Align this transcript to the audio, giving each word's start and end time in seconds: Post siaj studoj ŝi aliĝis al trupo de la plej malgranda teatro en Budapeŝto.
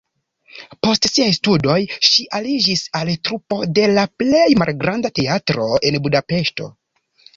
Post 0.85 1.03
siaj 1.09 1.27
studoj 1.37 1.75
ŝi 2.07 2.25
aliĝis 2.39 2.81
al 3.01 3.13
trupo 3.29 3.61
de 3.79 3.85
la 3.99 4.07
plej 4.23 4.49
malgranda 4.63 5.13
teatro 5.21 5.69
en 5.91 6.01
Budapeŝto. 6.09 6.73